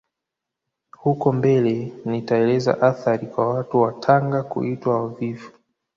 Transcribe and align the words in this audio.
Huko 1.01 1.31
mbele 1.31 1.93
nitaeleza 2.05 2.81
athari 2.81 3.27
kwa 3.27 3.53
watu 3.55 3.81
wa 3.81 3.91
Tanga 3.93 4.43
kuitwa 4.43 5.01
wavivu 5.03 5.51